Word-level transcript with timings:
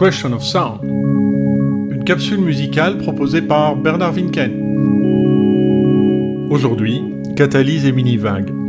Question 0.00 0.32
of 0.32 0.42
Sound, 0.42 0.80
une 0.82 2.04
capsule 2.06 2.40
musicale 2.40 2.96
proposée 2.96 3.42
par 3.42 3.76
Bernard 3.76 4.14
Winken. 4.14 4.50
Aujourd'hui, 6.48 7.02
Catalyse 7.36 7.84
et 7.84 7.92
Mini-Vague. 7.92 8.59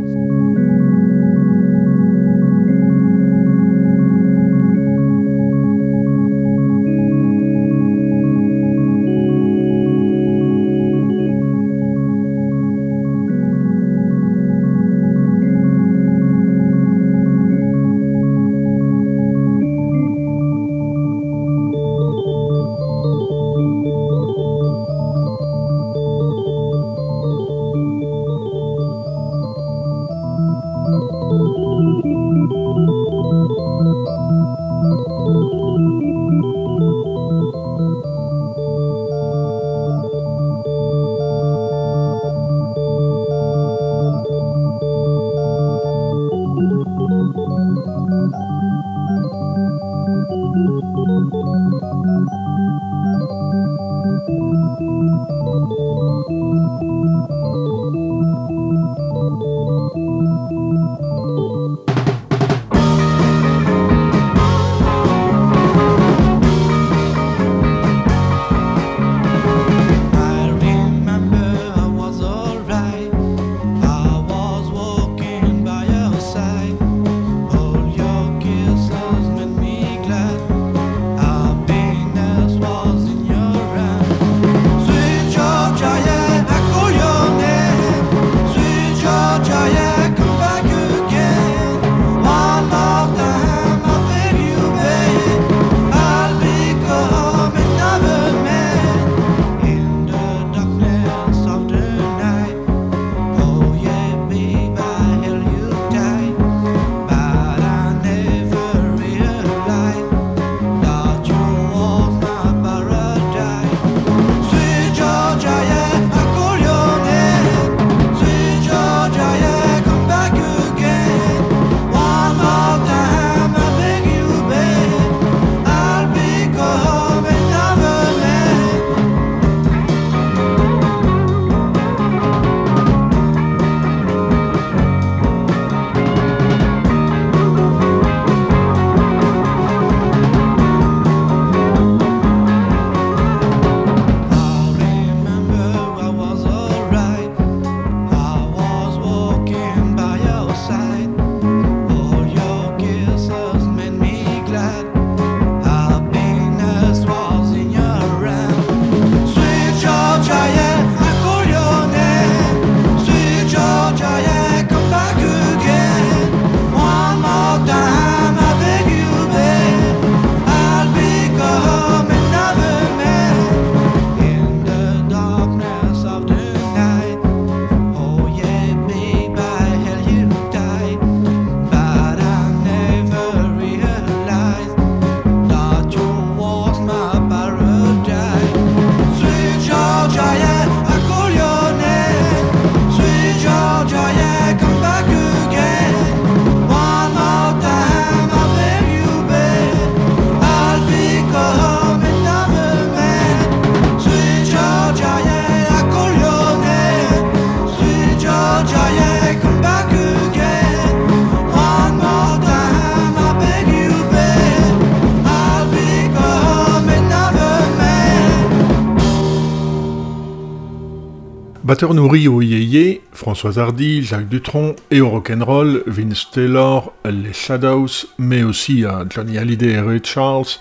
Batteur 221.72 221.94
nourri 221.94 222.28
au 222.28 222.42
yéyé, 222.42 223.00
François 223.14 223.58
Hardy, 223.58 224.02
Jacques 224.02 224.28
Dutronc 224.28 224.76
et 224.90 225.00
au 225.00 225.08
rock'n'roll, 225.08 225.82
Vince 225.86 226.30
Taylor, 226.30 226.92
les 227.06 227.32
Shadows, 227.32 227.86
mais 228.18 228.42
aussi 228.42 228.84
à 228.84 229.06
Johnny 229.08 229.38
Hallyday 229.38 229.70
et 229.70 229.80
Ray 229.80 230.02
Charles, 230.04 230.58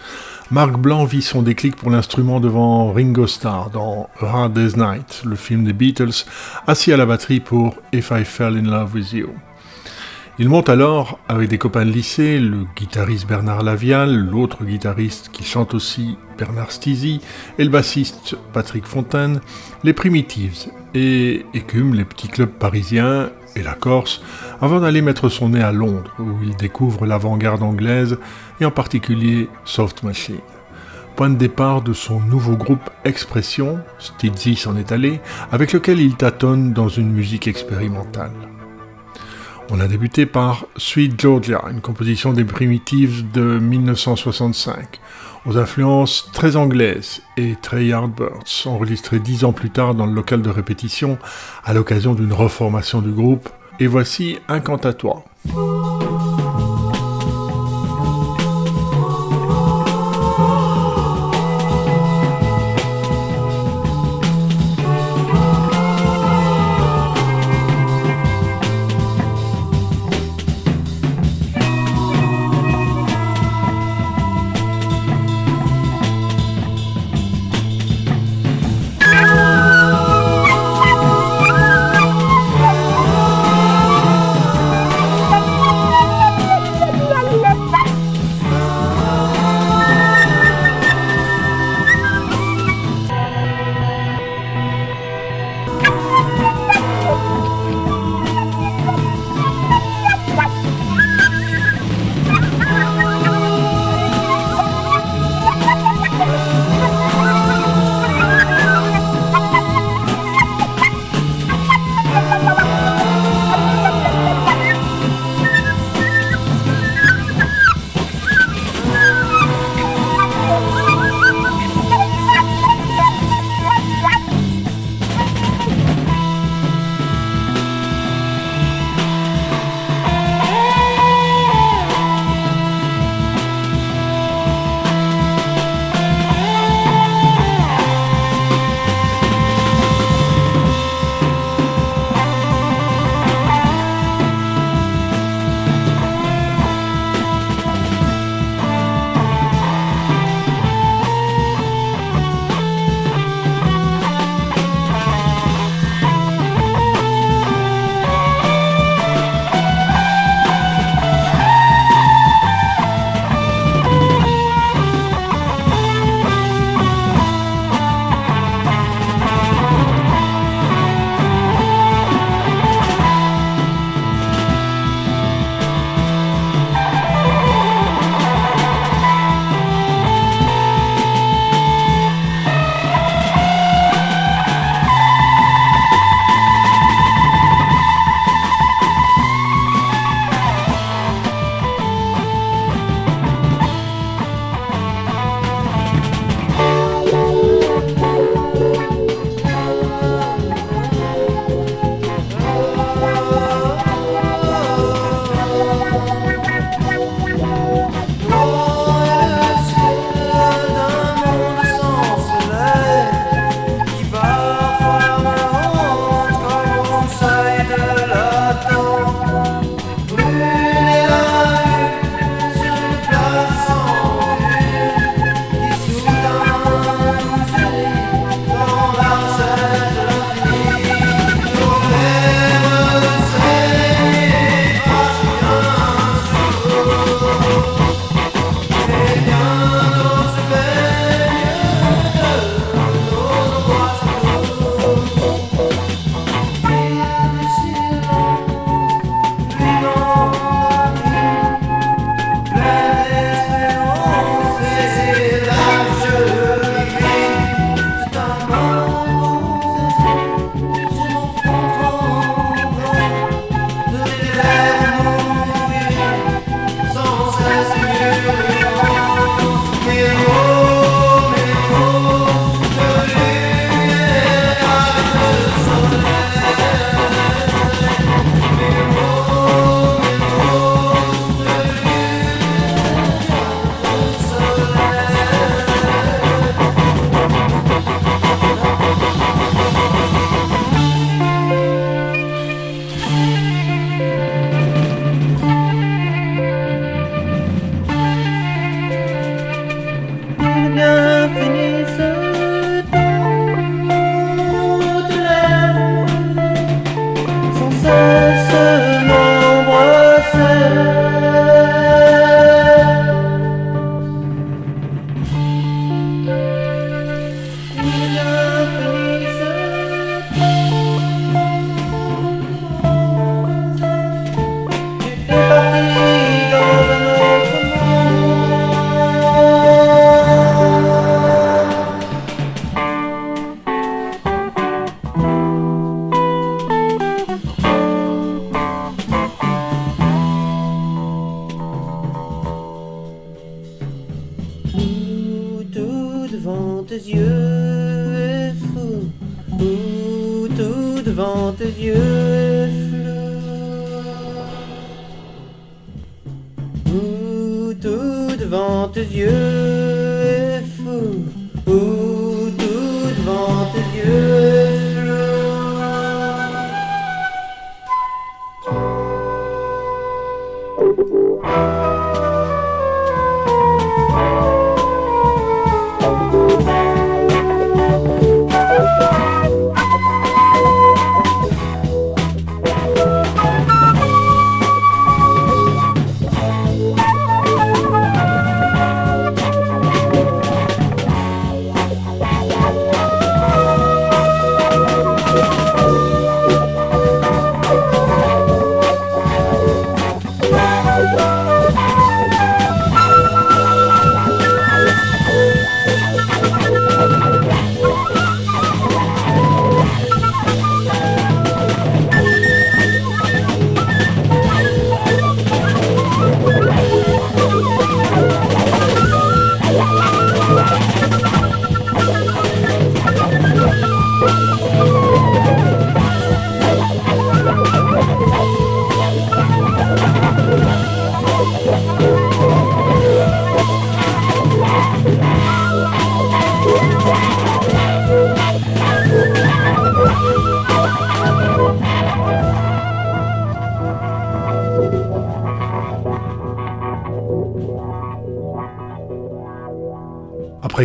Marc 0.52 0.78
Blanc 0.78 1.04
vit 1.04 1.22
son 1.22 1.42
déclic 1.42 1.76
pour 1.76 1.90
l'instrument 1.90 2.40
devant 2.40 2.94
Ringo 2.94 3.28
Starr 3.28 3.72
dans 3.72 4.10
Hard 4.22 4.54
Day's 4.54 4.78
Night, 4.78 5.24
le 5.26 5.36
film 5.36 5.66
des 5.66 5.74
Beatles, 5.74 6.24
assis 6.66 6.94
à 6.94 6.98
la 6.98 7.06
batterie 7.06 7.42
pour 7.42 7.76
If 7.92 8.12
I 8.12 8.24
Fell 8.24 8.56
in 8.56 8.72
Love 8.72 8.94
with 8.94 9.12
You. 9.12 9.32
Il 10.40 10.48
monte 10.48 10.70
alors 10.70 11.20
avec 11.28 11.50
des 11.50 11.58
copains 11.58 11.86
de 11.86 11.92
lycée, 11.92 12.40
le 12.40 12.60
guitariste 12.78 13.28
Bernard 13.28 13.64
Lavial, 13.64 14.16
l'autre 14.16 14.64
guitariste 14.64 15.30
qui 15.34 15.44
chante 15.44 15.74
aussi 15.74 16.16
Bernard 16.42 16.72
Stizy, 16.72 17.22
et 17.60 17.64
le 17.64 17.70
bassiste 17.70 18.36
Patrick 18.52 18.88
Fontaine, 18.88 19.42
les 19.84 19.94
Primitives, 19.94 20.72
et 20.96 21.46
écume 21.54 21.94
les 21.94 22.04
petits 22.04 22.30
clubs 22.30 22.50
parisiens 22.50 23.30
et 23.56 23.62
la 23.62 23.76
Corse, 23.76 24.24
avant 24.60 24.80
d'aller 24.80 25.04
mettre 25.04 25.30
son 25.30 25.50
nez 25.50 25.62
à 25.62 25.72
Londres, 25.72 26.12
où 26.18 26.42
il 26.42 26.56
découvre 26.56 27.06
l'avant-garde 27.06 27.62
anglaise, 27.62 28.18
et 28.60 28.66
en 28.66 28.72
particulier 28.72 29.50
Soft 29.66 30.02
Machine. 30.02 30.40
Point 31.16 31.30
de 31.30 31.36
départ 31.36 31.84
de 31.84 31.94
son 31.94 32.20
nouveau 32.20 32.56
groupe 32.56 32.90
Expression, 33.06 33.80
Stizy 34.00 34.56
s'en 34.56 34.76
est 34.78 34.92
allé, 34.92 35.22
avec 35.52 35.74
lequel 35.74 36.00
il 36.00 36.16
tâtonne 36.16 36.74
dans 36.74 36.90
une 36.90 37.12
musique 37.12 37.48
expérimentale. 37.48 38.32
On 39.70 39.80
a 39.80 39.88
débuté 39.88 40.26
par 40.26 40.66
Sweet 40.76 41.22
Georgia, 41.22 41.64
une 41.72 41.82
composition 41.82 42.34
des 42.34 42.44
Primitives 42.44 43.32
de 43.32 43.60
1965, 43.60 45.00
aux 45.46 45.58
influences 45.58 46.30
très 46.34 46.56
anglaises 46.56 47.22
et 47.38 47.56
très 47.62 47.86
Yardbirds, 47.86 48.40
enregistrées 48.66 49.20
dix 49.20 49.44
ans 49.44 49.54
plus 49.54 49.70
tard 49.70 49.96
dans 49.96 50.06
le 50.06 50.14
local 50.14 50.42
de 50.42 50.50
répétition 50.50 51.18
à 51.64 51.74
l'occasion 51.74 52.14
d'une 52.14 52.34
reformation 52.34 53.02
du 53.02 53.12
groupe. 53.12 53.50
Et 53.80 53.88
voici 53.88 54.38
Incantatoire. 54.48 55.24
devant 55.46 56.31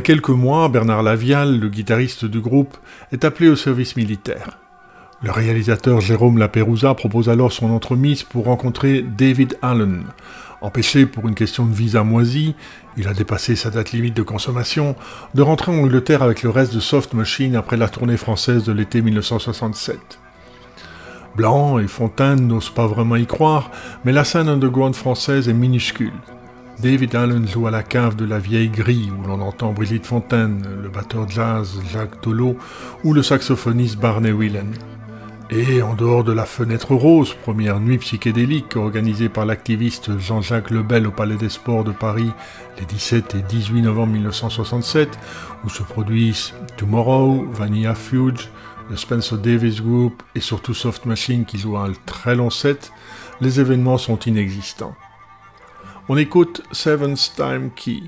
quelques 0.06 0.28
mois, 0.28 0.68
Bernard 0.68 1.02
Lavial, 1.02 1.58
le 1.58 1.68
guitariste 1.68 2.26
du 2.26 2.38
groupe, 2.38 2.76
est 3.10 3.24
appelé 3.24 3.48
au 3.48 3.56
service 3.56 3.96
militaire. 3.96 4.56
Le 5.20 5.32
réalisateur 5.32 6.00
Jérôme 6.00 6.38
Laperouza 6.38 6.94
propose 6.94 7.28
alors 7.28 7.50
son 7.50 7.72
entremise 7.72 8.22
pour 8.22 8.44
rencontrer 8.44 9.02
David 9.02 9.58
Allen. 9.62 10.04
Empêché 10.60 11.06
pour 11.06 11.26
une 11.26 11.34
question 11.34 11.66
de 11.66 11.74
visa 11.74 12.04
moisi, 12.04 12.54
il 12.96 13.08
a 13.08 13.14
dépassé 13.14 13.56
sa 13.56 13.70
date 13.70 13.90
limite 13.90 14.16
de 14.16 14.22
consommation, 14.22 14.94
de 15.34 15.42
rentrer 15.42 15.72
en 15.72 15.78
Angleterre 15.78 16.22
avec 16.22 16.44
le 16.44 16.50
reste 16.50 16.72
de 16.72 16.78
Soft 16.78 17.12
Machine 17.12 17.56
après 17.56 17.76
la 17.76 17.88
tournée 17.88 18.16
française 18.16 18.62
de 18.62 18.72
l'été 18.72 19.02
1967. 19.02 19.98
Blanc 21.34 21.80
et 21.80 21.88
Fontaine 21.88 22.46
n'osent 22.46 22.70
pas 22.70 22.86
vraiment 22.86 23.16
y 23.16 23.26
croire, 23.26 23.72
mais 24.04 24.12
la 24.12 24.22
scène 24.22 24.48
underground 24.48 24.94
française 24.94 25.48
est 25.48 25.52
minuscule. 25.52 26.12
David 26.78 27.14
Allen 27.14 27.48
joue 27.48 27.66
à 27.66 27.70
la 27.70 27.82
cave 27.82 28.16
de 28.16 28.26
la 28.26 28.38
vieille 28.38 28.68
grille 28.68 29.10
où 29.10 29.26
l'on 29.26 29.40
entend 29.40 29.72
Brigitte 29.72 30.04
Fontaine, 30.04 30.62
le 30.82 30.90
batteur 30.90 31.26
jazz 31.26 31.80
Jacques 31.90 32.20
Tolo 32.20 32.58
ou 33.02 33.14
le 33.14 33.22
saxophoniste 33.22 33.98
Barney 33.98 34.30
Whelan. 34.30 34.72
Et 35.48 35.80
en 35.80 35.94
dehors 35.94 36.22
de 36.22 36.32
la 36.32 36.44
Fenêtre 36.44 36.94
Rose, 36.94 37.34
première 37.42 37.80
nuit 37.80 37.96
psychédélique 37.96 38.76
organisée 38.76 39.30
par 39.30 39.46
l'activiste 39.46 40.18
Jean-Jacques 40.18 40.70
Lebel 40.70 41.06
au 41.06 41.12
Palais 41.12 41.36
des 41.36 41.48
Sports 41.48 41.84
de 41.84 41.92
Paris 41.92 42.30
les 42.78 42.84
17 42.84 43.36
et 43.36 43.42
18 43.42 43.82
novembre 43.82 44.12
1967, 44.12 45.18
où 45.64 45.70
se 45.70 45.82
produisent 45.82 46.52
Tomorrow, 46.76 47.46
Vanilla 47.52 47.94
Fuge, 47.94 48.50
le 48.90 48.96
Spencer 48.96 49.38
Davis 49.38 49.80
Group 49.80 50.22
et 50.34 50.40
surtout 50.40 50.74
Soft 50.74 51.06
Machine 51.06 51.46
qui 51.46 51.58
joue 51.58 51.78
un 51.78 51.92
très 52.04 52.36
long 52.36 52.50
set, 52.50 52.92
les 53.40 53.60
événements 53.60 53.98
sont 53.98 54.18
inexistants. 54.18 54.94
On 56.08 56.16
écoute 56.16 56.62
Seventh 56.70 57.32
Time 57.34 57.70
Key. 57.74 58.04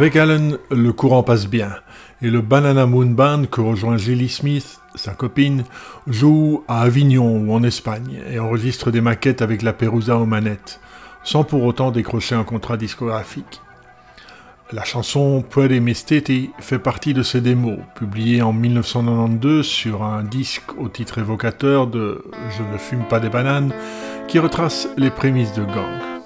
Avec 0.00 0.16
Allen, 0.16 0.56
le 0.70 0.92
courant 0.94 1.22
passe 1.22 1.46
bien, 1.46 1.72
et 2.22 2.30
le 2.30 2.40
Banana 2.40 2.86
Moon 2.86 3.04
Band 3.04 3.44
que 3.44 3.60
rejoint 3.60 3.98
Gilly 3.98 4.30
Smith, 4.30 4.80
sa 4.94 5.12
copine, 5.12 5.64
joue 6.06 6.64
à 6.68 6.80
Avignon 6.80 7.36
ou 7.36 7.52
en 7.52 7.62
Espagne 7.62 8.18
et 8.32 8.38
enregistre 8.38 8.90
des 8.90 9.02
maquettes 9.02 9.42
avec 9.42 9.60
la 9.60 9.74
Perusa 9.74 10.16
aux 10.16 10.24
manettes, 10.24 10.80
sans 11.22 11.44
pour 11.44 11.64
autant 11.64 11.90
décrocher 11.90 12.34
un 12.34 12.44
contrat 12.44 12.78
discographique. 12.78 13.60
La 14.72 14.84
chanson 14.84 15.44
Pretty 15.46 15.82
Titty 15.92 16.48
fait 16.60 16.78
partie 16.78 17.12
de 17.12 17.22
ces 17.22 17.42
démos, 17.42 17.80
publiées 17.94 18.40
en 18.40 18.54
1992 18.54 19.66
sur 19.66 20.02
un 20.02 20.22
disque 20.22 20.78
au 20.78 20.88
titre 20.88 21.18
évocateur 21.18 21.86
de 21.86 22.24
Je 22.56 22.62
ne 22.62 22.78
fume 22.78 23.04
pas 23.04 23.20
des 23.20 23.28
bananes, 23.28 23.74
qui 24.28 24.38
retrace 24.38 24.88
les 24.96 25.10
prémices 25.10 25.52
de 25.52 25.64
Gang. 25.64 26.19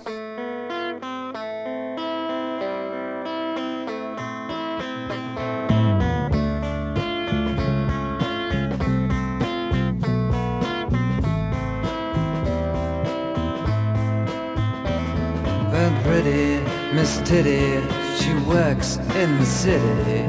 Titty, 17.35 17.83
she 18.23 18.33
works 18.47 18.99
in 19.17 19.39
the 19.41 19.45
city. 19.45 20.23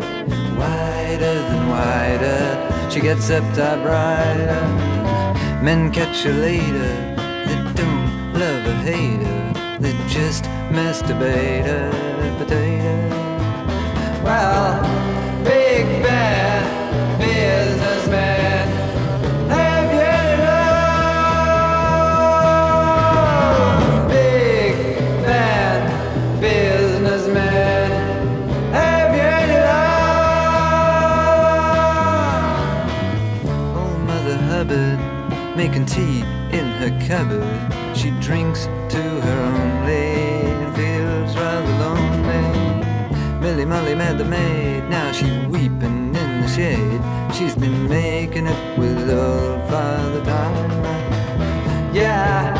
Wider 0.58 1.36
than 1.50 1.70
wider, 1.70 2.90
she 2.90 3.00
gets 3.00 3.30
up 3.30 3.44
rider. 3.86 4.60
Men 5.62 5.92
catch 5.92 6.24
her 6.24 6.34
later, 6.34 6.90
they 7.46 7.74
don't 7.76 8.34
love 8.34 8.66
or 8.66 8.78
hate 8.90 9.22
her, 9.22 9.78
they 9.80 9.94
just 10.08 10.46
masturbate 10.74 11.68
her 11.68 11.92
potato. 12.40 12.96
Well, 14.24 14.95
cupboard. 37.06 37.74
She 37.96 38.10
drinks 38.20 38.66
to 38.66 39.02
her 39.02 39.40
only 39.62 40.08
and 40.52 40.76
feels 40.76 41.36
rather 41.38 41.74
lonely. 41.84 43.40
Millie 43.40 43.66
Molly 43.66 43.94
met 43.94 44.18
the 44.18 44.26
maid, 44.26 44.90
now 44.90 45.12
she's 45.12 45.46
weeping 45.48 46.16
in 46.16 46.42
the 46.42 46.48
shade. 46.48 47.02
She's 47.36 47.56
been 47.56 47.88
making 47.88 48.48
it 48.48 48.80
with 48.80 49.10
old 49.10 49.70
Father 49.70 50.24
Time. 50.26 50.72
Yeah, 51.94 52.55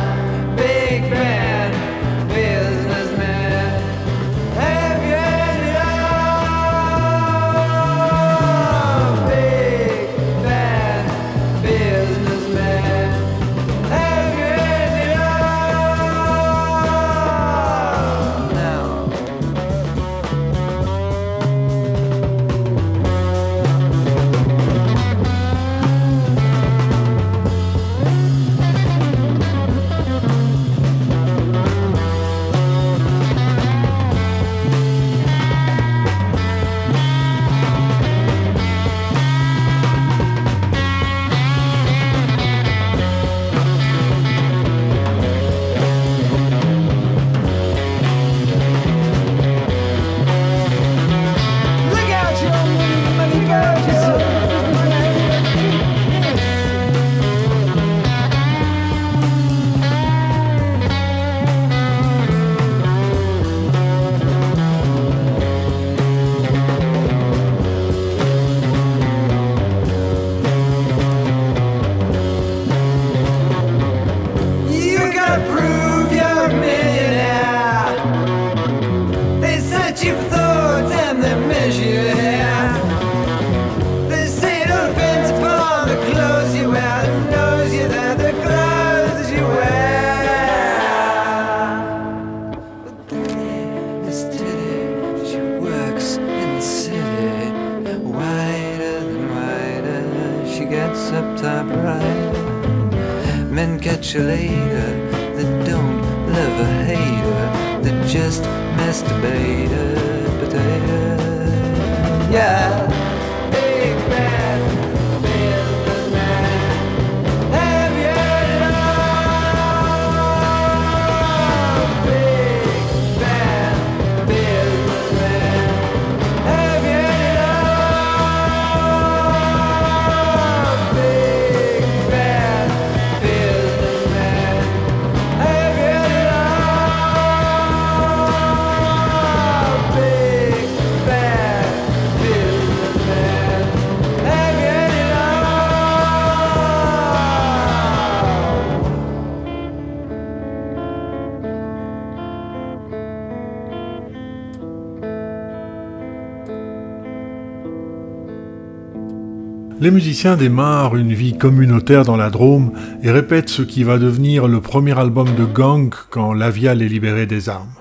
Les 159.86 159.92
musiciens 159.92 160.36
démarrent 160.36 160.96
une 160.96 161.14
vie 161.14 161.38
communautaire 161.38 162.06
dans 162.06 162.18
la 162.18 162.32
Drôme 162.32 162.72
et 163.04 163.12
répètent 163.12 163.50
ce 163.50 163.62
qui 163.62 163.84
va 163.84 164.00
devenir 164.00 164.48
le 164.48 164.60
premier 164.60 164.98
album 164.98 165.36
de 165.36 165.46
gang 165.46 165.94
quand 166.10 166.34
Lavial 166.34 166.82
est 166.82 166.88
libéré 166.88 167.28
des 167.28 167.50
armes. 167.50 167.76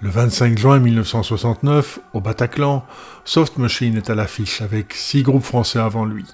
Le 0.00 0.10
25 0.10 0.58
juin 0.58 0.80
1969, 0.80 2.00
au 2.14 2.20
Bataclan, 2.20 2.84
Soft 3.24 3.58
Machine 3.58 3.96
est 3.96 4.10
à 4.10 4.16
l'affiche 4.16 4.60
avec 4.60 4.92
six 4.92 5.22
groupes 5.22 5.44
français 5.44 5.78
avant 5.78 6.04
lui. 6.04 6.24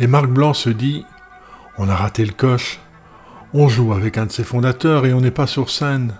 Et 0.00 0.08
Marc 0.08 0.26
Blanc 0.26 0.54
se 0.54 0.70
dit 0.70 1.06
On 1.78 1.88
a 1.88 1.94
raté 1.94 2.24
le 2.24 2.32
coche, 2.32 2.80
on 3.54 3.68
joue 3.68 3.92
avec 3.92 4.18
un 4.18 4.26
de 4.26 4.32
ses 4.32 4.42
fondateurs 4.42 5.06
et 5.06 5.14
on 5.14 5.20
n'est 5.20 5.30
pas 5.30 5.46
sur 5.46 5.70
scène. 5.70 6.14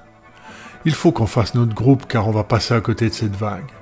Il 0.84 0.94
faut 0.94 1.10
qu'on 1.10 1.26
fasse 1.26 1.56
notre 1.56 1.74
groupe 1.74 2.06
car 2.06 2.28
on 2.28 2.30
va 2.30 2.44
passer 2.44 2.72
à 2.72 2.80
côté 2.80 3.08
de 3.08 3.14
cette 3.14 3.34
vague. 3.34 3.72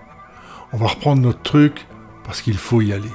On 0.73 0.79
va 0.79 0.87
reprendre 0.87 1.21
notre 1.21 1.43
truc 1.43 1.87
parce 2.25 2.41
qu'il 2.41 2.57
faut 2.57 2.81
y 2.81 2.95
aller. 2.95 3.11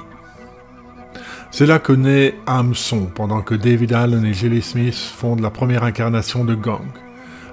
C'est 1.56 1.66
là 1.66 1.78
que 1.78 1.92
naît 1.92 2.34
Hameçon, 2.48 3.06
pendant 3.14 3.40
que 3.40 3.54
David 3.54 3.92
Allen 3.92 4.24
et 4.24 4.34
Jelly 4.34 4.60
Smith 4.60 4.96
fondent 4.96 5.38
la 5.38 5.50
première 5.50 5.84
incarnation 5.84 6.44
de 6.44 6.56
Gang. 6.56 6.88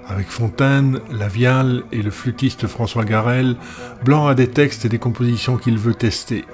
Avec 0.07 0.25
Fontaine, 0.25 1.01
Lavial 1.11 1.83
et 1.91 2.01
le 2.01 2.09
flûtiste 2.09 2.65
François 2.65 3.05
Garel, 3.05 3.57
Blanc 4.03 4.25
a 4.25 4.33
des 4.33 4.49
textes 4.49 4.85
et 4.85 4.89
des 4.89 4.97
compositions 4.97 5.57
qu'il 5.57 5.77
veut 5.77 5.93
tester. 5.93 6.45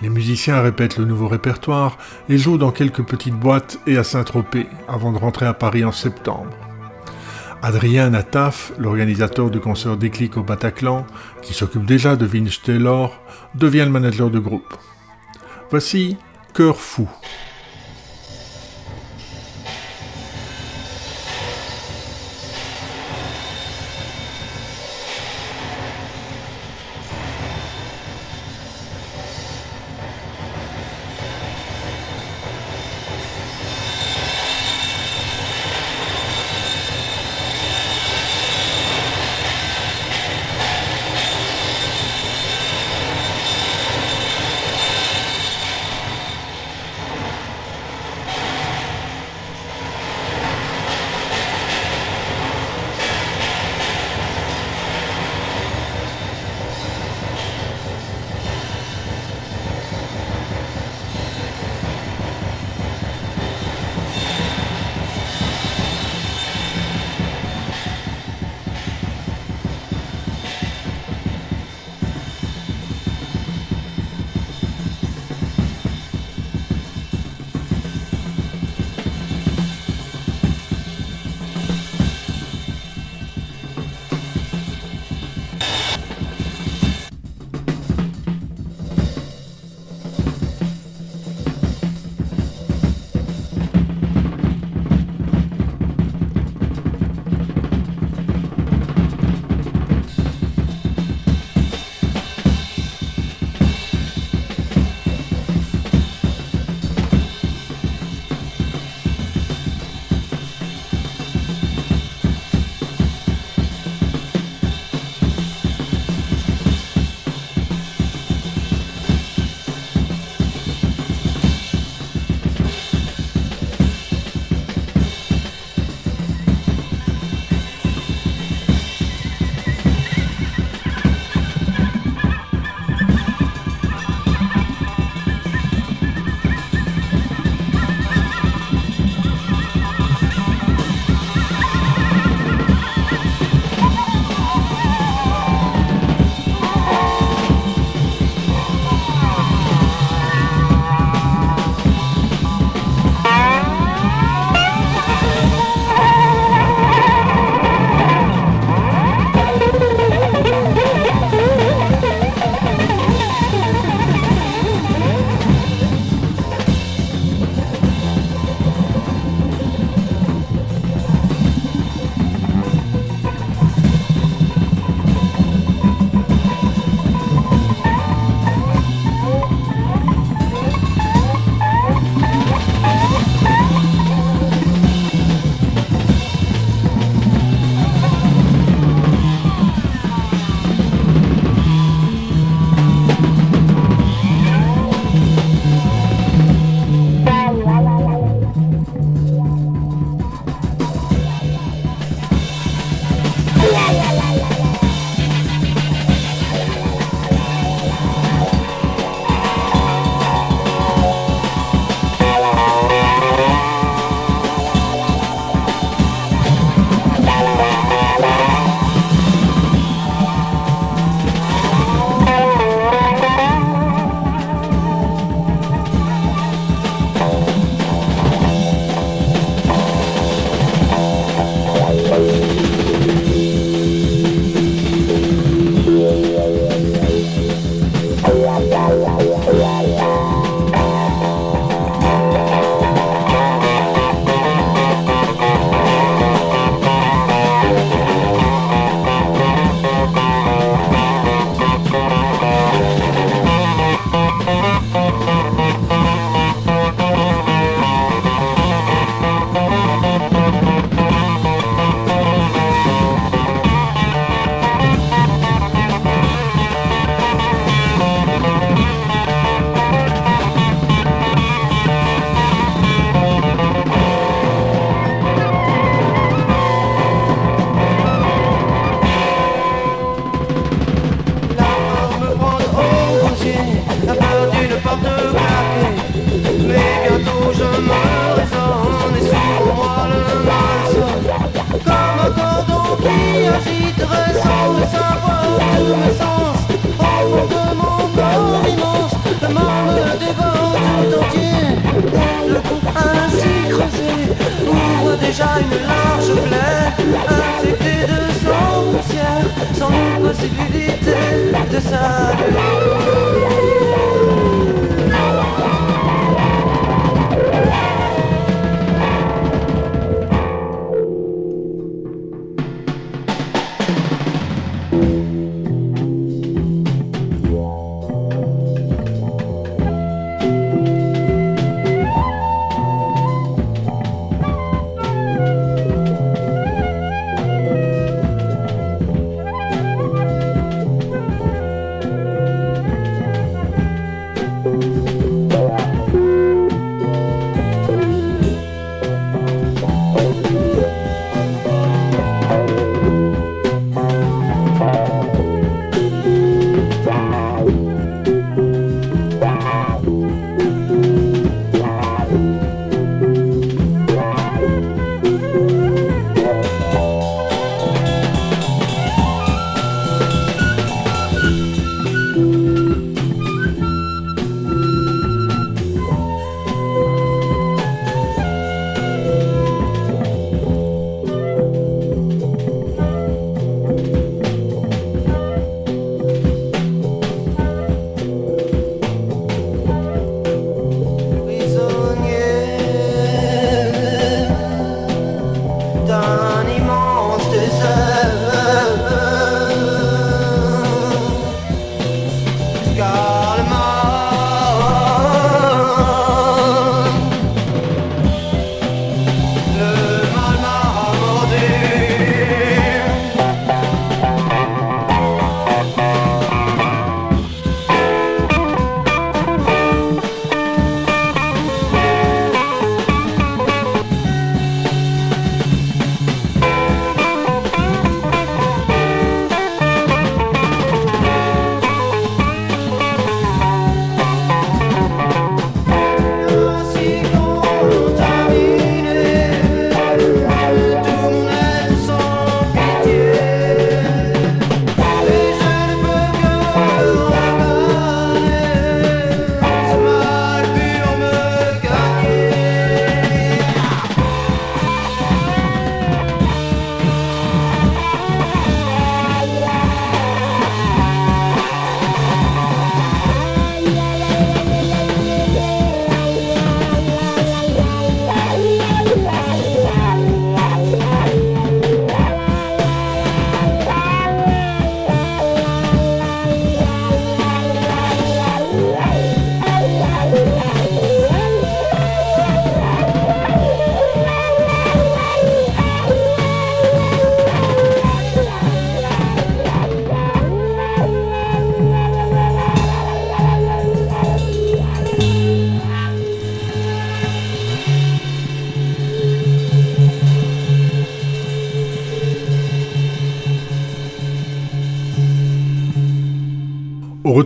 Les 0.00 0.08
musiciens 0.08 0.62
répètent 0.62 0.96
le 0.96 1.04
nouveau 1.04 1.28
répertoire 1.28 1.98
et 2.30 2.38
jouent 2.38 2.56
dans 2.56 2.72
quelques 2.72 3.02
petites 3.02 3.38
boîtes 3.38 3.78
et 3.86 3.98
à 3.98 4.02
Saint-Tropez, 4.02 4.66
avant 4.88 5.12
de 5.12 5.18
rentrer 5.18 5.44
à 5.44 5.52
Paris 5.52 5.84
en 5.84 5.92
septembre. 5.92 6.56
Adrien 7.60 8.08
Nataf, 8.08 8.72
l'organisateur 8.78 9.50
du 9.50 9.60
concert 9.60 9.98
Déclic 9.98 10.38
au 10.38 10.42
Bataclan, 10.42 11.06
qui 11.42 11.52
s'occupe 11.52 11.84
déjà 11.84 12.16
de 12.16 12.24
Vince 12.24 12.62
Taylor, 12.62 13.20
devient 13.54 13.84
le 13.84 13.90
manager 13.90 14.30
de 14.30 14.38
groupe. 14.38 14.78
Voici 15.70 16.16
Cœur 16.52 16.76
fou. 16.76 17.08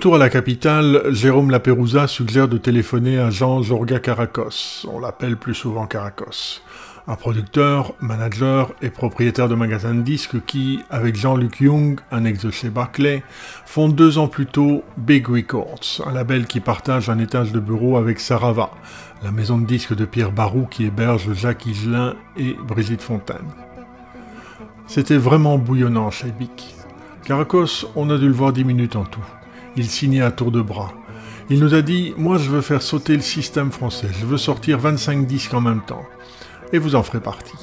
Retour 0.05 0.17
à 0.17 0.19
la 0.19 0.29
capitale, 0.29 1.15
Jérôme 1.15 1.51
Laperouza 1.51 2.07
suggère 2.07 2.47
de 2.47 2.59
téléphoner 2.59 3.19
à 3.19 3.31
Jean 3.31 3.63
Jorga 3.63 4.01
Caracos. 4.01 4.87
On 4.93 5.01
l'appelle 5.01 5.39
plus 5.39 5.55
souvent 5.55 5.87
Caracos. 5.87 6.61
Un 7.09 7.15
producteur, 7.15 7.95
manager 8.01 8.75
et 8.83 8.91
propriétaire 8.91 9.49
de 9.49 9.55
magasin 9.55 9.95
de 9.95 10.03
disques 10.03 10.45
qui, 10.45 10.81
avec 10.91 11.17
Jean-Luc 11.17 11.59
Young, 11.59 12.01
un 12.11 12.27
ex 12.27 12.45
de 12.45 12.51
chez 12.51 12.69
Barclay, 12.69 13.23
fonde 13.65 13.95
deux 13.95 14.19
ans 14.19 14.29
plus 14.29 14.45
tôt 14.45 14.85
Big 14.99 15.27
Records, 15.27 16.03
un 16.07 16.13
label 16.13 16.45
qui 16.45 16.61
partage 16.61 17.09
un 17.09 17.19
étage 17.19 17.53
de 17.53 17.61
bureau 17.61 17.97
avec 17.97 18.21
Sarava, 18.21 18.73
la 19.23 19.31
maison 19.31 19.57
de 19.57 19.65
disques 19.65 19.95
de 19.95 20.05
Pierre 20.05 20.33
Barou 20.33 20.67
qui 20.71 20.85
héberge 20.85 21.33
Jacques 21.33 21.65
Higelin 21.65 22.15
et 22.37 22.55
Brigitte 22.63 23.01
Fontaine. 23.01 23.49
C'était 24.87 25.17
vraiment 25.17 25.57
bouillonnant 25.57 26.11
chez 26.11 26.31
Bic. 26.31 26.75
Caracos, 27.25 27.87
on 27.97 28.11
a 28.11 28.19
dû 28.19 28.27
le 28.27 28.35
voir 28.35 28.53
dix 28.53 28.67
minutes 28.67 28.97
en 28.97 29.05
tout. 29.05 29.25
Il 29.77 29.89
signait 29.89 30.23
à 30.23 30.31
tour 30.31 30.51
de 30.51 30.63
bras. 30.63 30.93
Il 31.51 31.61
nous 31.61 31.75
a 31.75 31.83
dit 31.83 32.15
Moi, 32.17 32.39
je 32.39 32.49
veux 32.49 32.61
faire 32.61 32.83
sauter 32.83 33.15
le 33.15 33.23
système 33.23 33.73
français. 33.73 34.09
Je 34.19 34.25
veux 34.25 34.39
sortir 34.39 34.79
25 34.79 35.27
disques 35.27 35.55
en 35.55 35.61
même 35.61 35.83
temps. 35.83 36.05
Et 36.73 36.79
vous 36.79 36.95
en 36.95 37.03
ferez 37.03 37.21
partie. 37.21 37.57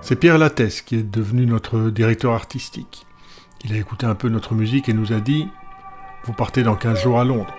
C'est 0.00 0.16
Pierre 0.16 0.38
Lattès 0.38 0.82
qui 0.82 0.96
est 0.96 1.02
devenu 1.02 1.46
notre 1.46 1.90
directeur 1.90 2.32
artistique. 2.32 3.06
Il 3.64 3.72
a 3.72 3.76
écouté 3.76 4.06
un 4.06 4.14
peu 4.14 4.28
notre 4.28 4.54
musique 4.54 4.88
et 4.88 4.92
nous 4.92 5.12
a 5.12 5.20
dit 5.20 5.48
Vous 6.24 6.32
partez 6.32 6.62
dans 6.62 6.76
15 6.76 7.02
jours 7.02 7.20
à 7.20 7.24
Londres. 7.24 7.54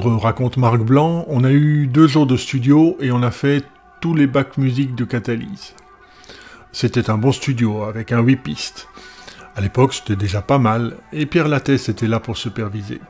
Raconte 0.00 0.56
Marc 0.56 0.78
Blanc, 0.78 1.26
on 1.28 1.44
a 1.44 1.50
eu 1.50 1.86
deux 1.86 2.06
jours 2.06 2.26
de 2.26 2.36
studio 2.36 2.96
et 3.00 3.12
on 3.12 3.22
a 3.22 3.30
fait 3.30 3.62
tous 4.00 4.14
les 4.14 4.26
bacs 4.26 4.56
musique 4.56 4.94
de 4.94 5.04
Catalyse. 5.04 5.74
C'était 6.72 7.10
un 7.10 7.18
bon 7.18 7.30
studio 7.30 7.84
avec 7.84 8.10
un 8.10 8.20
8 8.20 8.36
pistes. 8.36 8.88
À 9.54 9.60
l'époque, 9.60 9.92
c'était 9.92 10.16
déjà 10.16 10.40
pas 10.40 10.58
mal 10.58 10.96
et 11.12 11.26
Pierre 11.26 11.48
Lattès 11.48 11.90
était 11.90 12.06
là 12.06 12.20
pour 12.20 12.38
superviser. 12.38 13.00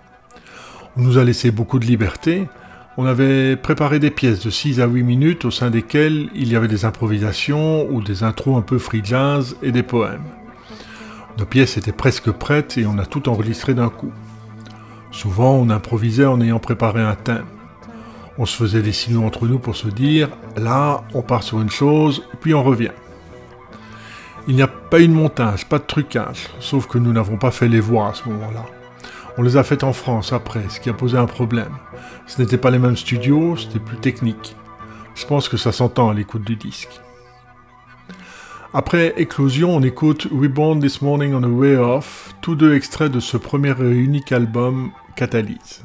On 0.97 1.03
nous 1.03 1.19
a 1.19 1.25
laissé 1.25 1.53
beaucoup 1.53 1.79
de 1.79 1.87
liberté. 1.87 2.49
On 2.97 3.07
avait 3.07 3.57
préparé 3.57 4.01
des 4.01 4.11
pièces 4.11 4.45
de 4.45 4.51
6 4.51 4.81
à 4.81 4.87
8 4.87 5.05
minutes 5.05 5.45
au 5.45 5.53
sein 5.53 5.71
desquelles 5.71 6.31
il 6.35 6.49
y 6.51 6.57
avait 6.57 6.69
des 6.69 6.85
improvisations 6.85 7.89
ou 7.91 8.03
des 8.03 8.25
intros 8.25 8.59
un 8.59 8.63
peu 8.63 8.79
free 8.79 9.03
jazz 9.05 9.57
et 9.63 9.71
des 9.71 9.85
poèmes. 9.85 10.25
Nos 11.39 11.47
pièces 11.47 11.77
étaient 11.77 11.93
presque 11.93 12.33
prêtes 12.33 12.77
et 12.77 12.87
on 12.87 12.99
a 12.99 13.07
tout 13.07 13.29
enregistré 13.29 13.73
d'un 13.73 13.89
coup. 13.89 14.13
Souvent, 15.13 15.53
on 15.53 15.69
improvisait 15.69 16.25
en 16.25 16.41
ayant 16.41 16.59
préparé 16.59 17.03
un 17.03 17.15
thème. 17.15 17.45
On 18.39 18.47
se 18.47 18.57
faisait 18.57 18.81
des 18.81 18.93
signaux 18.93 19.25
entre 19.25 19.47
nous 19.47 19.59
pour 19.59 19.77
se 19.77 19.89
dire 19.89 20.31
là, 20.57 21.05
on 21.13 21.21
part 21.21 21.43
sur 21.43 21.61
une 21.61 21.71
chose, 21.71 22.27
puis 22.41 22.55
on 22.55 22.63
revient. 22.63 22.93
Il 24.49 24.57
n'y 24.57 24.63
a 24.63 24.69
pas 24.69 25.01
eu 25.01 25.07
de 25.07 25.13
montage, 25.13 25.67
pas 25.67 25.79
de 25.79 25.85
trucage, 25.85 26.49
sauf 26.59 26.87
que 26.87 26.99
nous 26.99 27.13
n'avons 27.13 27.37
pas 27.37 27.51
fait 27.51 27.69
les 27.69 27.79
voix 27.79 28.09
à 28.09 28.15
ce 28.15 28.29
moment-là. 28.29 28.65
On 29.39 29.43
les 29.43 29.57
a 29.57 29.63
faites 29.63 29.85
en 29.85 29.93
France 29.93 30.33
après, 30.33 30.63
ce 30.69 30.81
qui 30.81 30.91
a 30.91 30.95
posé 30.95 31.17
un 31.17 31.27
problème. 31.27 31.77
Ce 32.27 32.41
n'étaient 32.41 32.59
pas 32.59 32.71
les 32.71 32.79
mêmes 32.79 32.97
studios, 32.97 33.57
c'était 33.57 33.79
plus 33.79 33.99
technique. 33.99 34.57
Je 35.15 35.27
pense 35.27 35.49
que 35.49 35.59
ça 35.59 35.73
s'entend 35.73 36.11
à 36.11 36.15
l'écoute 36.15 36.45
du 36.45 36.57
disque. 36.57 37.01
Après 38.75 39.13
Éclosion, 39.19 39.77
on 39.77 39.83
écoute 39.83 40.27
Reborn 40.33 40.81
This 40.81 41.03
Morning 41.03 41.35
on 41.35 41.43
the 41.43 41.47
Way 41.47 41.77
Off, 41.77 42.35
tous 42.41 42.55
deux 42.55 42.75
extraits 42.75 43.13
de 43.13 43.21
ce 43.21 43.37
premier 43.37 43.75
et 43.79 43.91
unique 43.91 44.33
album 44.33 44.91
Catalyse. 45.17 45.83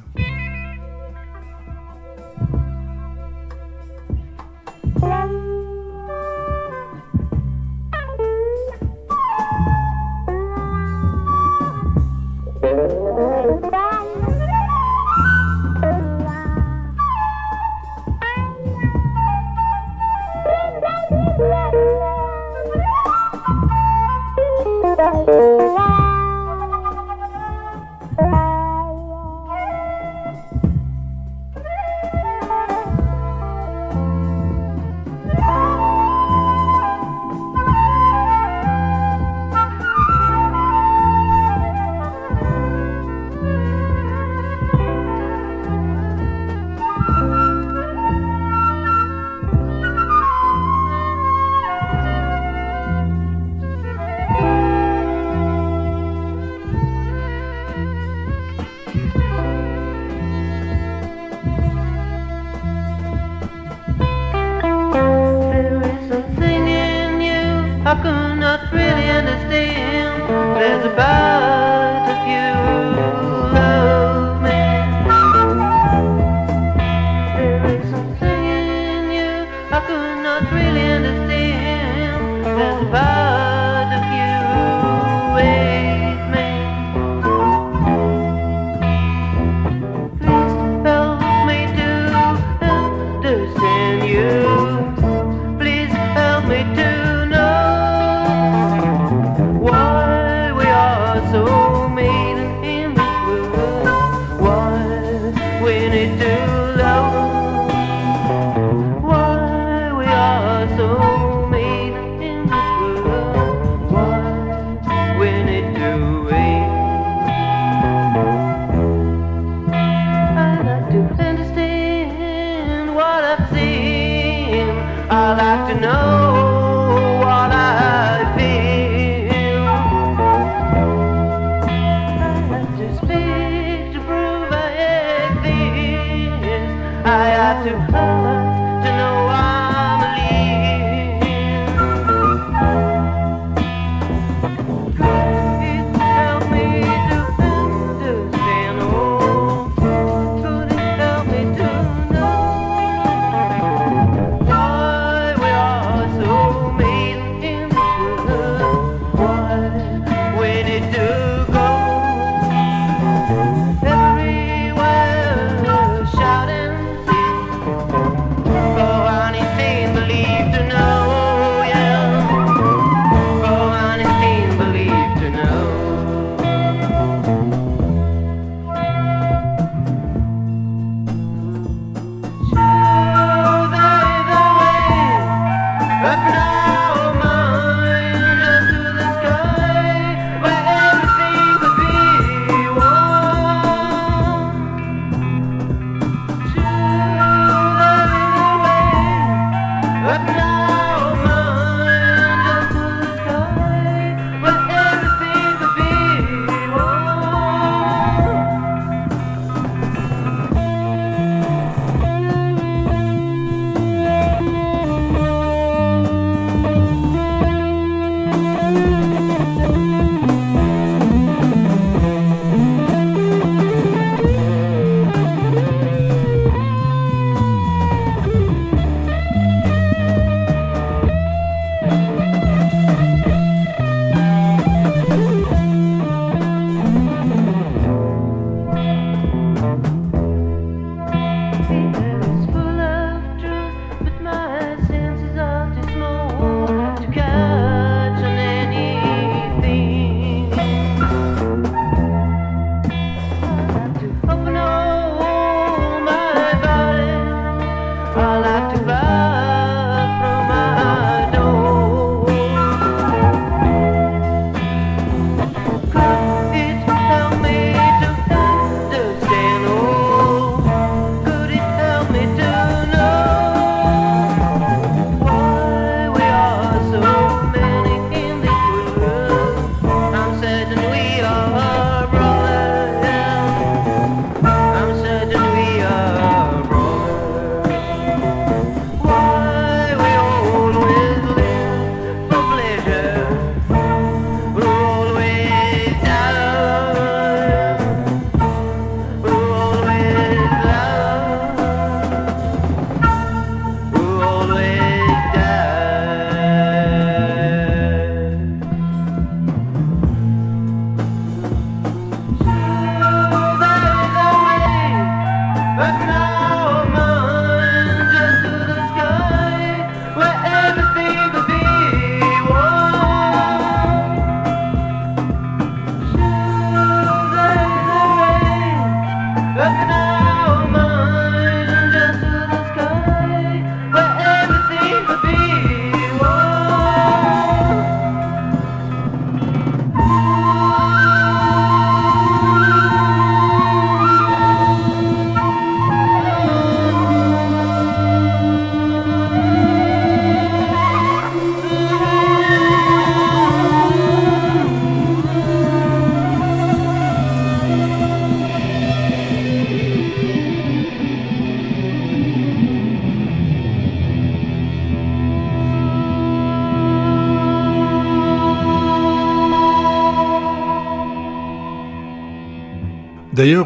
Love. 106.78 107.27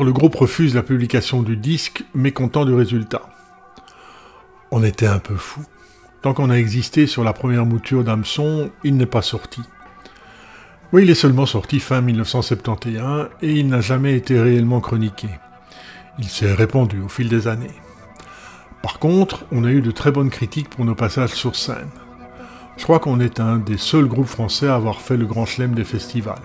Le 0.04 0.14
groupe 0.14 0.34
refuse 0.34 0.74
la 0.74 0.82
publication 0.82 1.44
du 1.44 1.56
disque, 1.56 2.04
mécontent 2.16 2.66
du 2.66 2.74
résultat. 2.74 3.22
On 4.72 4.84
était 4.84 5.06
un 5.06 5.20
peu 5.20 5.36
fou. 5.36 5.62
Tant 6.24 6.34
qu'on 6.34 6.50
a 6.50 6.56
existé 6.56 7.06
sur 7.06 7.24
la 7.24 7.34
première 7.34 7.68
mouture 7.68 8.04
d'Hameçon, 8.04 8.72
il 8.84 8.98
n'est 8.98 9.06
pas 9.06 9.22
sorti. 9.22 9.62
Oui, 10.92 11.04
il 11.04 11.10
est 11.12 11.16
seulement 11.16 11.46
sorti 11.46 11.80
fin 11.80 12.02
1971 12.02 13.30
et 13.44 13.52
il 13.52 13.68
n'a 13.68 13.80
jamais 13.80 14.16
été 14.16 14.40
réellement 14.40 14.82
chroniqué. 14.82 15.28
Il 16.18 16.28
s'est 16.28 16.52
répandu 16.52 17.00
au 17.02 17.08
fil 17.08 17.30
des 17.30 17.48
années. 17.48 17.76
Par 18.82 18.98
contre, 18.98 19.46
on 19.52 19.64
a 19.64 19.70
eu 19.70 19.82
de 19.82 19.92
très 19.92 20.12
bonnes 20.12 20.32
critiques 20.32 20.70
pour 20.70 20.84
nos 20.84 20.96
passages 20.96 21.34
sur 21.34 21.56
scène. 21.56 21.90
Je 22.78 22.84
crois 22.84 23.00
qu'on 23.00 23.20
est 23.20 23.40
un 23.40 23.58
des 23.58 23.78
seuls 23.78 24.08
groupes 24.08 24.26
français 24.26 24.68
à 24.68 24.76
avoir 24.76 25.00
fait 25.00 25.18
le 25.18 25.28
grand 25.28 25.46
chelem 25.46 25.76
des 25.76 25.84
festivals. 25.84 26.42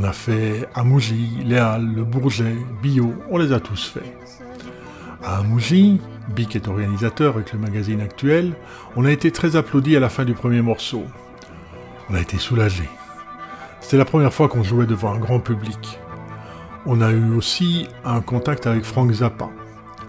On 0.00 0.04
a 0.04 0.12
fait 0.12 0.68
Amougy, 0.76 1.28
Léal, 1.44 1.92
Le 1.92 2.04
Bourget, 2.04 2.54
Bio, 2.80 3.12
on 3.30 3.38
les 3.38 3.52
a 3.52 3.58
tous 3.58 3.84
faits. 3.84 4.16
À 5.24 5.38
Amougy, 5.38 6.00
Bic 6.36 6.54
est 6.54 6.68
organisateur 6.68 7.34
avec 7.34 7.52
le 7.52 7.58
magazine 7.58 8.00
actuel, 8.00 8.52
on 8.94 9.04
a 9.04 9.10
été 9.10 9.32
très 9.32 9.56
applaudis 9.56 9.96
à 9.96 10.00
la 10.00 10.08
fin 10.08 10.24
du 10.24 10.34
premier 10.34 10.62
morceau. 10.62 11.02
On 12.08 12.14
a 12.14 12.20
été 12.20 12.38
soulagés. 12.38 12.88
C'était 13.80 13.96
la 13.96 14.04
première 14.04 14.32
fois 14.32 14.48
qu'on 14.48 14.62
jouait 14.62 14.86
devant 14.86 15.12
un 15.12 15.18
grand 15.18 15.40
public. 15.40 15.98
On 16.86 17.00
a 17.00 17.10
eu 17.10 17.34
aussi 17.34 17.88
un 18.04 18.20
contact 18.20 18.68
avec 18.68 18.84
Frank 18.84 19.10
Zappa. 19.10 19.50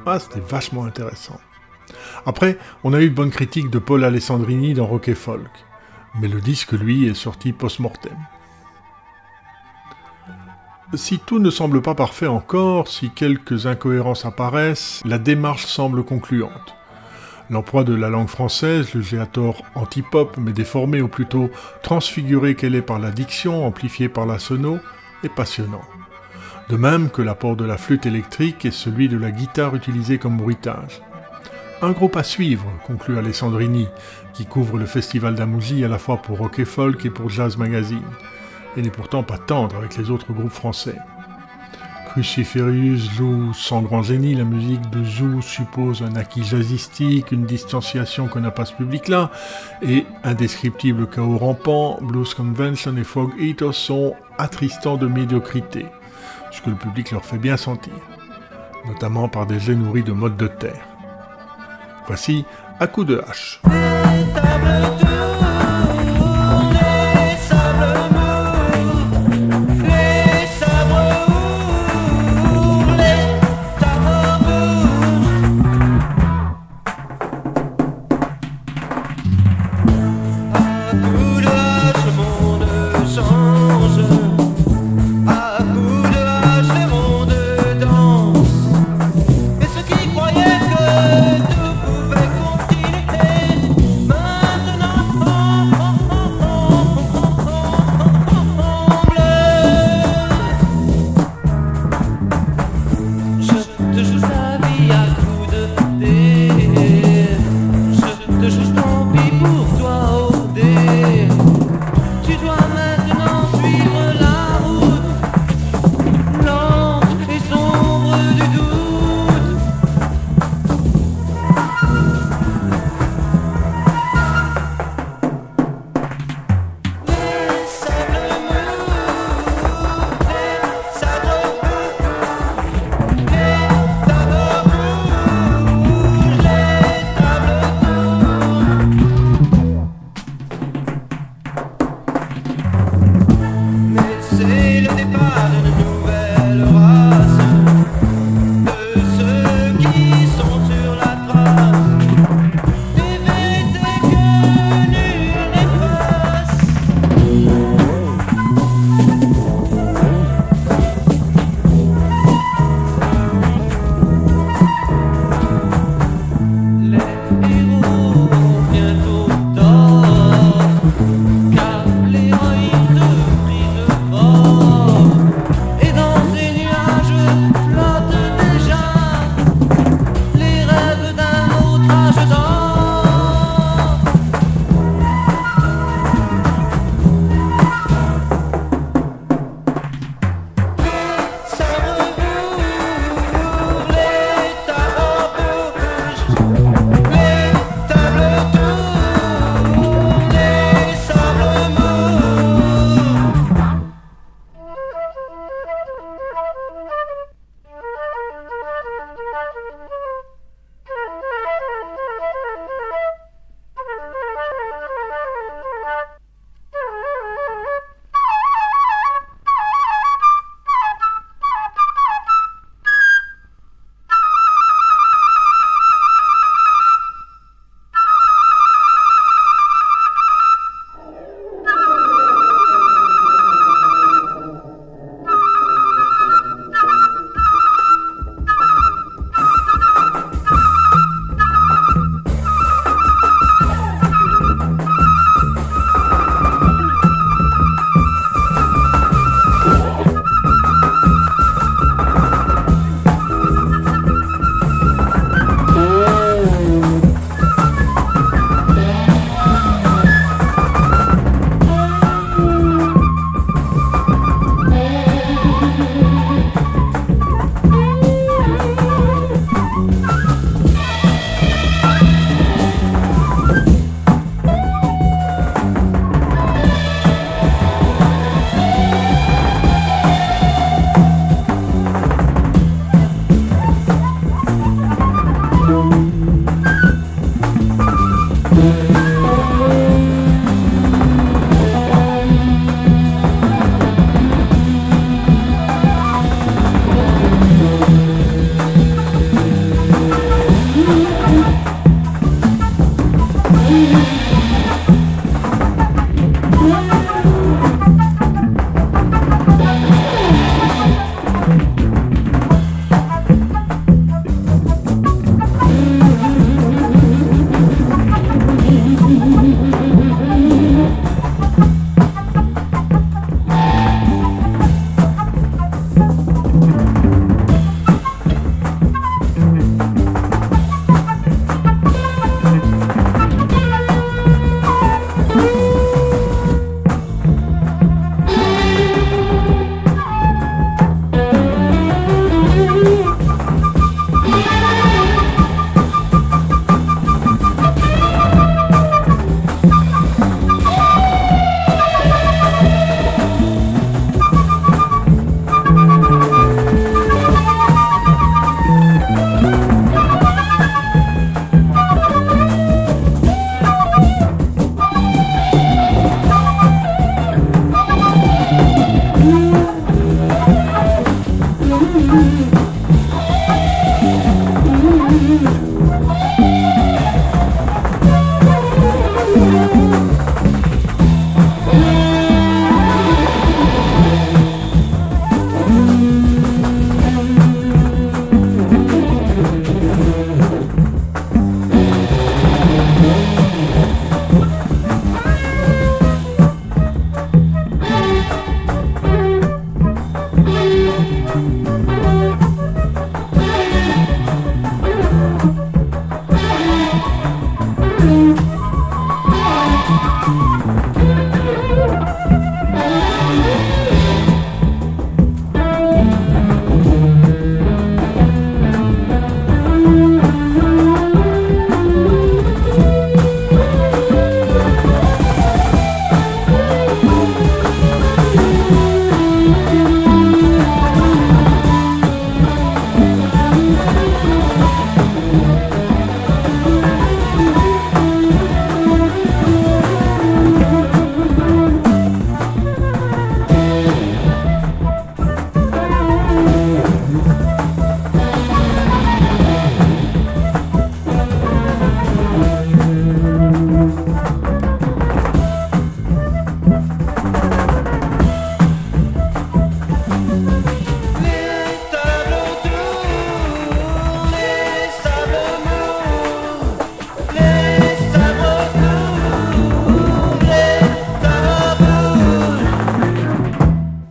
Ah, 0.06 0.20
c'était 0.20 0.48
vachement 0.48 0.86
intéressant. 0.86 1.40
Après, 2.28 2.60
on 2.84 2.94
a 2.94 3.02
eu 3.02 3.10
de 3.10 3.16
bonnes 3.16 3.32
critiques 3.32 3.72
de 3.72 3.80
Paul 3.80 4.04
Alessandrini 4.04 4.76
dans 4.76 4.86
Rock 4.86 5.08
et 5.08 5.16
Folk. 5.16 5.50
Mais 6.22 6.28
le 6.28 6.42
disque, 6.42 6.74
lui, 6.74 7.08
est 7.08 7.16
sorti 7.16 7.54
post-mortem. 7.54 8.16
Si 10.96 11.20
tout 11.20 11.38
ne 11.38 11.52
semble 11.52 11.84
pas 11.84 11.94
parfait 11.94 12.26
encore, 12.26 12.88
si 12.88 13.12
quelques 13.12 13.68
incohérences 13.68 14.26
apparaissent, 14.26 15.04
la 15.06 15.20
démarche 15.20 15.68
semble 15.68 16.04
concluante. 16.04 16.74
L'emploi 17.52 17.84
de 17.84 17.94
la 17.94 18.10
langue 18.10 18.28
française, 18.28 18.96
le 18.96 19.04
à 19.20 19.28
anti-pop 19.76 20.36
mais 20.38 20.52
déformé 20.52 21.02
ou 21.02 21.08
plutôt 21.08 21.52
transfiguré 21.84 22.56
qu'elle 22.56 22.74
est 22.74 22.82
par 22.82 22.98
la 22.98 23.12
diction, 23.12 23.68
amplifiée 23.68 24.10
par 24.10 24.26
la 24.26 24.40
sono, 24.40 24.80
est 25.24 25.34
passionnant. 25.34 25.84
De 26.70 26.76
même 26.76 27.12
que 27.12 27.22
l'apport 27.22 27.56
de 27.56 27.66
la 27.66 27.78
flûte 27.78 28.08
électrique 28.08 28.66
et 28.66 28.72
celui 28.72 29.10
de 29.10 29.18
la 29.18 29.30
guitare 29.30 29.76
utilisée 29.76 30.18
comme 30.18 30.38
bruitage. 30.38 31.02
Un 31.84 31.92
groupe 31.92 32.18
à 32.18 32.24
suivre, 32.24 32.66
conclut 32.88 33.18
Alessandrini, 33.18 33.88
qui 34.34 34.48
couvre 34.48 34.80
le 34.80 34.88
festival 34.88 35.36
d'Amougy 35.36 35.86
à 35.86 35.88
la 35.88 36.00
fois 36.00 36.18
pour 36.18 36.40
Rock 36.40 36.58
et 36.58 36.66
Folk 36.66 37.06
et 37.06 37.12
pour 37.12 37.30
Jazz 37.30 37.58
Magazine 37.58 38.02
et 38.76 38.82
n'est 38.82 38.90
pourtant 38.90 39.24
pas 39.24 39.38
tendre 39.38 39.76
avec 39.78 39.98
les 39.98 40.10
autres 40.10 40.32
groupes 40.34 40.52
français. 40.52 40.96
Cruciferius 42.10 43.12
joue 43.12 43.54
sans 43.54 43.82
grand 43.82 44.02
génie, 44.02 44.34
la 44.34 44.44
musique 44.44 44.90
de 44.90 45.04
Zou 45.04 45.44
suppose 45.44 46.02
un 46.02 46.16
acquis 46.16 46.44
jazzistique, 46.44 47.32
une 47.32 47.46
distanciation 47.46 48.28
qu'on 48.28 48.40
n'a 48.40 48.50
pas 48.50 48.66
ce 48.66 48.74
public-là, 48.74 49.30
et 49.84 50.06
indescriptible 50.24 51.08
chaos 51.08 51.38
rampant, 51.38 52.00
Blues 52.02 52.34
Convention 52.34 52.98
et 52.98 53.04
Fog 53.04 53.32
Eater 53.40 53.74
sont 53.76 54.16
attristants 54.40 54.98
de 54.98 55.06
médiocrité, 55.06 55.86
ce 56.52 56.62
que 56.62 56.72
le 56.72 56.76
public 56.76 57.12
leur 57.12 57.24
fait 57.24 57.38
bien 57.38 57.58
sentir, 57.58 57.94
notamment 58.88 59.30
par 59.30 59.46
des 59.46 59.60
jets 59.60 59.76
nourris 59.76 60.04
de 60.04 60.12
modes 60.12 60.38
de 60.38 60.48
terre. 60.48 60.88
Voici 62.08 62.44
à 62.80 62.88
coup 62.88 63.04
de 63.04 63.22
hache. 63.28 63.62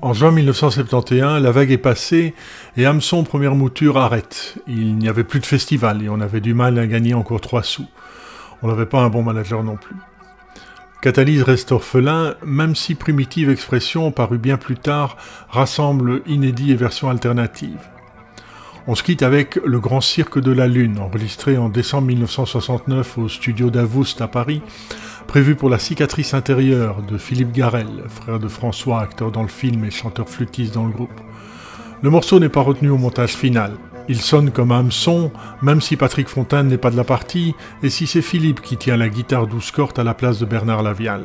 En 0.09 0.15
juin 0.15 0.31
1971, 0.31 1.43
la 1.43 1.51
vague 1.51 1.71
est 1.71 1.77
passée 1.77 2.33
et 2.79 2.87
Hameçon 2.87 3.25
Première 3.25 3.55
Mouture 3.55 3.99
arrête. 3.99 4.55
Il 4.67 4.97
n'y 4.97 5.07
avait 5.07 5.23
plus 5.23 5.39
de 5.39 5.45
festival 5.45 6.03
et 6.03 6.09
on 6.09 6.23
avait 6.23 6.41
du 6.41 6.55
mal 6.55 6.79
à 6.79 6.87
gagner 6.87 7.13
encore 7.13 7.43
trois 7.43 7.63
sous. 7.63 7.85
On 8.63 8.69
n'avait 8.69 8.87
pas 8.87 9.03
un 9.03 9.11
bon 9.11 9.23
manager 9.23 9.63
non 9.63 9.77
plus. 9.77 9.97
Catalyse 11.03 11.43
reste 11.43 11.73
orphelin, 11.73 12.37
même 12.43 12.75
si 12.75 12.95
Primitive 12.95 13.51
Expression, 13.51 14.11
paru 14.11 14.39
bien 14.39 14.57
plus 14.57 14.77
tard, 14.77 15.19
rassemble 15.51 16.23
inédits 16.25 16.73
et 16.73 16.77
versions 16.77 17.11
alternatives. 17.11 17.87
On 18.87 18.95
se 18.95 19.03
quitte 19.03 19.23
avec 19.23 19.57
Le 19.63 19.79
Grand 19.79 20.01
Cirque 20.01 20.39
de 20.39 20.53
la 20.53 20.69
Lune, 20.69 20.99
enregistré 20.99 21.59
en 21.59 21.69
décembre 21.69 22.07
1969 22.07 23.19
au 23.19 23.29
studio 23.29 23.69
d'Avoust 23.69 24.23
à 24.23 24.29
Paris, 24.29 24.63
prévu 25.29 25.55
pour 25.57 25.69
la 25.69 25.79
cicatrice 25.79 26.33
intérieure 26.33 27.03
de 27.03 27.19
Philippe 27.19 27.53
Garel, 27.53 28.05
frère 28.09 28.39
de 28.39 28.49
François, 28.49 29.03
acteur 29.03 29.31
dans 29.31 29.43
le 29.43 29.49
film 29.49 29.85
et 29.85 29.91
chanteur 29.91 30.27
flûtiste 30.27 30.73
dans 30.75 30.87
le 30.87 30.93
groupe. 30.93 31.21
Le 32.03 32.09
morceau 32.09 32.41
n'est 32.41 32.49
pas 32.49 32.63
retenu 32.63 32.89
au 32.89 32.97
montage 32.97 33.35
final. 33.35 33.73
Il 34.09 34.23
sonne 34.23 34.51
comme 34.51 34.73
un 34.73 34.81
hameçon, 34.81 35.31
même 35.61 35.83
si 35.83 35.97
Patrick 35.97 36.29
Fontaine 36.29 36.69
n'est 36.69 36.79
pas 36.79 36.91
de 36.91 36.97
la 36.97 37.05
partie, 37.05 37.55
et 37.83 37.91
si 37.91 38.07
c'est 38.07 38.23
Philippe 38.23 38.63
qui 38.63 38.79
tient 38.79 38.97
la 38.97 39.11
guitare 39.11 39.47
douce 39.47 39.71
corte 39.71 39.99
à 39.99 40.05
la 40.05 40.15
place 40.15 40.39
de 40.39 40.47
Bernard 40.47 40.83
Lavial. 40.83 41.25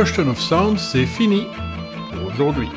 Question 0.00 0.30
of 0.30 0.40
Sound, 0.40 0.78
c'est 0.78 1.04
fini 1.04 1.46
pour 2.10 2.32
aujourd'hui. 2.32 2.70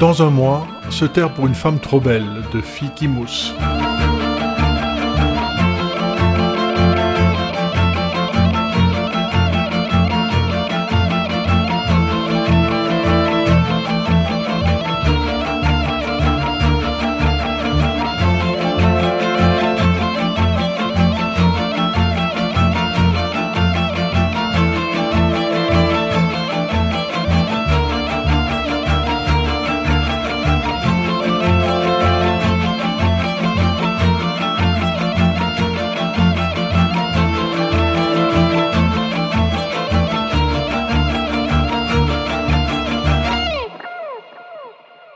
Dans 0.00 0.22
un 0.22 0.30
mois, 0.30 0.66
se 0.88 1.04
taire 1.04 1.34
pour 1.34 1.46
une 1.46 1.54
femme 1.54 1.78
trop 1.78 2.00
belle 2.00 2.24
de 2.54 2.62
Fiki 2.62 3.06
Mousse. 3.06 3.52